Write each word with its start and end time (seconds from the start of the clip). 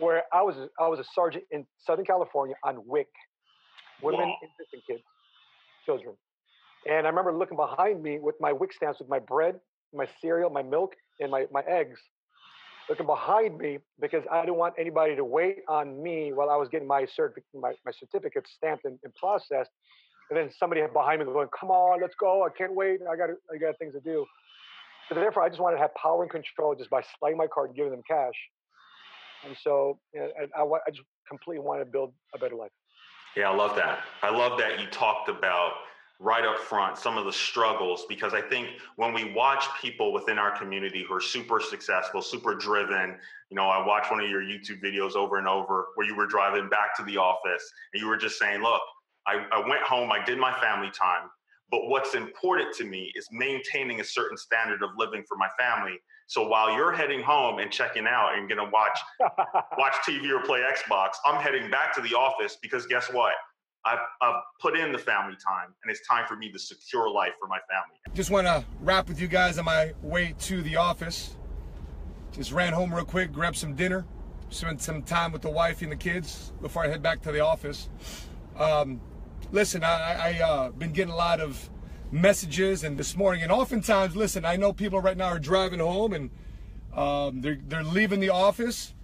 where 0.00 0.22
I 0.32 0.42
was 0.42 0.56
I 0.78 0.88
was 0.88 0.98
a 0.98 1.04
sergeant 1.14 1.44
in 1.50 1.66
Southern 1.78 2.04
California 2.04 2.54
on 2.64 2.76
WIC, 2.86 3.06
women, 4.02 4.32
infants, 4.42 4.72
and 4.72 4.82
kids, 4.86 5.02
children. 5.84 6.14
And 6.86 7.06
I 7.06 7.10
remember 7.10 7.36
looking 7.36 7.56
behind 7.56 8.02
me 8.02 8.18
with 8.18 8.34
my 8.40 8.52
WIC 8.52 8.72
stamps 8.72 8.98
with 8.98 9.08
my 9.08 9.18
bread, 9.18 9.60
my 9.94 10.08
cereal, 10.20 10.48
my 10.50 10.62
milk, 10.62 10.94
and 11.20 11.30
my, 11.30 11.44
my 11.52 11.62
eggs. 11.68 12.00
Looking 12.88 13.06
behind 13.06 13.58
me 13.58 13.78
because 14.00 14.24
I 14.32 14.40
didn't 14.40 14.56
want 14.56 14.74
anybody 14.78 15.14
to 15.14 15.24
wait 15.24 15.58
on 15.68 16.02
me 16.02 16.32
while 16.32 16.50
I 16.50 16.56
was 16.56 16.68
getting 16.68 16.88
my 16.88 17.06
certificate, 17.06 17.44
my, 17.54 17.72
my 17.84 17.92
certificate 17.92 18.46
stamped 18.48 18.84
and, 18.84 18.98
and 19.04 19.14
processed. 19.14 19.70
And 20.30 20.38
then 20.38 20.50
somebody 20.58 20.80
behind 20.92 21.20
me 21.20 21.26
going, 21.26 21.48
"Come 21.58 21.70
on, 21.70 22.00
let's 22.00 22.14
go! 22.18 22.44
I 22.44 22.48
can't 22.56 22.74
wait! 22.74 23.00
I 23.02 23.16
got 23.16 23.30
I 23.52 23.58
got 23.58 23.78
things 23.78 23.92
to 23.94 24.00
do." 24.00 24.24
So 25.08 25.14
therefore, 25.14 25.42
I 25.42 25.48
just 25.48 25.60
wanted 25.60 25.76
to 25.76 25.82
have 25.82 25.94
power 25.94 26.22
and 26.22 26.30
control 26.30 26.74
just 26.74 26.88
by 26.88 27.02
sliding 27.18 27.36
my 27.36 27.48
card 27.48 27.70
and 27.70 27.76
giving 27.76 27.90
them 27.90 28.02
cash. 28.08 28.34
And 29.46 29.56
so, 29.62 29.98
you 30.12 30.20
know, 30.20 30.28
I, 30.56 30.62
I 30.62 30.90
just 30.90 31.06
completely 31.28 31.64
want 31.64 31.80
to 31.80 31.84
build 31.84 32.12
a 32.34 32.38
better 32.38 32.56
life. 32.56 32.70
Yeah, 33.36 33.50
I 33.50 33.54
love 33.54 33.76
that. 33.76 34.00
I 34.22 34.30
love 34.30 34.58
that 34.58 34.80
you 34.80 34.86
talked 34.88 35.28
about 35.28 35.72
right 36.18 36.44
up 36.44 36.58
front 36.58 36.98
some 36.98 37.16
of 37.16 37.24
the 37.24 37.32
struggles 37.32 38.04
because 38.08 38.34
I 38.34 38.42
think 38.42 38.68
when 38.96 39.14
we 39.14 39.32
watch 39.32 39.64
people 39.80 40.12
within 40.12 40.38
our 40.38 40.50
community 40.50 41.04
who 41.08 41.14
are 41.14 41.20
super 41.20 41.60
successful, 41.60 42.20
super 42.20 42.54
driven, 42.54 43.16
you 43.48 43.56
know, 43.56 43.64
I 43.64 43.84
watched 43.86 44.10
one 44.10 44.20
of 44.20 44.28
your 44.28 44.42
YouTube 44.42 44.82
videos 44.84 45.16
over 45.16 45.38
and 45.38 45.48
over 45.48 45.86
where 45.94 46.06
you 46.06 46.14
were 46.14 46.26
driving 46.26 46.68
back 46.68 46.94
to 46.96 47.02
the 47.04 47.16
office 47.16 47.62
and 47.94 48.02
you 48.02 48.06
were 48.06 48.18
just 48.18 48.38
saying, 48.38 48.62
look, 48.62 48.82
I, 49.26 49.46
I 49.50 49.66
went 49.66 49.82
home, 49.82 50.12
I 50.12 50.22
did 50.22 50.38
my 50.38 50.52
family 50.60 50.90
time, 50.90 51.30
but 51.70 51.88
what's 51.88 52.14
important 52.14 52.74
to 52.76 52.84
me 52.84 53.12
is 53.14 53.28
maintaining 53.30 54.00
a 54.00 54.04
certain 54.04 54.36
standard 54.36 54.82
of 54.82 54.90
living 54.96 55.24
for 55.28 55.36
my 55.36 55.48
family. 55.58 55.98
So 56.26 56.46
while 56.46 56.74
you're 56.74 56.92
heading 56.92 57.22
home 57.22 57.58
and 57.58 57.70
checking 57.70 58.06
out 58.06 58.36
and 58.36 58.48
gonna 58.48 58.68
watch 58.70 58.98
watch 59.78 59.94
TV 60.06 60.30
or 60.30 60.42
play 60.44 60.60
Xbox, 60.60 61.10
I'm 61.26 61.40
heading 61.40 61.70
back 61.70 61.94
to 61.94 62.00
the 62.00 62.14
office 62.14 62.56
because 62.60 62.86
guess 62.86 63.12
what? 63.12 63.32
I've, 63.84 63.98
I've 64.20 64.42
put 64.60 64.78
in 64.78 64.92
the 64.92 64.98
family 64.98 65.36
time 65.44 65.74
and 65.82 65.90
it's 65.90 66.06
time 66.06 66.26
for 66.28 66.36
me 66.36 66.52
to 66.52 66.58
secure 66.58 67.08
life 67.08 67.32
for 67.40 67.48
my 67.48 67.58
family. 67.70 67.96
Just 68.14 68.30
want 68.30 68.46
to 68.46 68.62
rap 68.80 69.08
with 69.08 69.20
you 69.20 69.26
guys 69.26 69.58
on 69.58 69.64
my 69.64 69.92
way 70.02 70.34
to 70.40 70.60
the 70.62 70.76
office. 70.76 71.36
Just 72.32 72.52
ran 72.52 72.72
home 72.72 72.94
real 72.94 73.04
quick, 73.04 73.32
grabbed 73.32 73.56
some 73.56 73.74
dinner, 73.74 74.04
spent 74.50 74.82
some 74.82 75.02
time 75.02 75.32
with 75.32 75.42
the 75.42 75.50
wife 75.50 75.80
and 75.82 75.90
the 75.90 75.96
kids 75.96 76.52
before 76.60 76.84
I 76.84 76.88
head 76.88 77.02
back 77.02 77.22
to 77.22 77.32
the 77.32 77.40
office. 77.40 77.88
Um, 78.56 79.00
listen, 79.52 79.84
I, 79.84 80.38
I 80.38 80.40
uh, 80.40 80.70
been 80.70 80.92
getting 80.92 81.12
a 81.12 81.16
lot 81.16 81.40
of 81.40 81.70
messages 82.12 82.84
and 82.84 82.98
this 82.98 83.16
morning, 83.16 83.42
and 83.42 83.52
oftentimes, 83.52 84.16
listen, 84.16 84.44
I 84.44 84.56
know 84.56 84.72
people 84.72 85.00
right 85.00 85.16
now 85.16 85.26
are 85.26 85.38
driving 85.38 85.80
home 85.80 86.12
and 86.12 86.30
um, 86.94 87.40
they're 87.40 87.58
they're 87.68 87.84
leaving 87.84 88.20
the 88.20 88.30
office, 88.30 88.94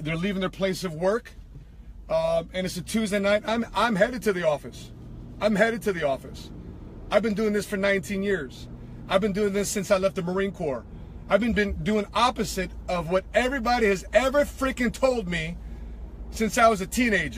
they're 0.00 0.16
leaving 0.16 0.40
their 0.40 0.50
place 0.50 0.84
of 0.84 0.94
work, 0.94 1.32
um, 2.08 2.48
and 2.52 2.64
it's 2.66 2.76
a 2.76 2.82
Tuesday 2.82 3.18
night. 3.18 3.42
I'm 3.46 3.66
I'm 3.74 3.96
headed 3.96 4.22
to 4.22 4.32
the 4.32 4.46
office. 4.46 4.92
I'm 5.40 5.56
headed 5.56 5.82
to 5.82 5.92
the 5.92 6.06
office. 6.06 6.50
I've 7.10 7.22
been 7.22 7.34
doing 7.34 7.52
this 7.52 7.66
for 7.66 7.76
19 7.76 8.22
years. 8.22 8.68
I've 9.08 9.20
been 9.20 9.32
doing 9.32 9.52
this 9.52 9.68
since 9.68 9.90
I 9.90 9.98
left 9.98 10.14
the 10.14 10.22
Marine 10.22 10.52
Corps. 10.52 10.84
I've 11.28 11.40
been, 11.40 11.52
been 11.52 11.82
doing 11.82 12.06
opposite 12.14 12.70
of 12.88 13.10
what 13.10 13.24
everybody 13.34 13.86
has 13.86 14.04
ever 14.12 14.44
freaking 14.44 14.92
told 14.92 15.28
me 15.28 15.56
since 16.30 16.58
I 16.58 16.68
was 16.68 16.80
a 16.80 16.86
teenager. 16.86 17.32